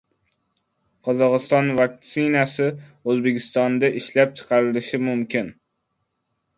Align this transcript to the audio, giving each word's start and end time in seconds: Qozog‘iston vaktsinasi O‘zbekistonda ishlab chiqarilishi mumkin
Qozog‘iston 1.07 1.69
vaktsinasi 1.81 2.71
O‘zbekistonda 3.13 3.95
ishlab 4.03 4.35
chiqarilishi 4.43 5.05
mumkin 5.09 5.57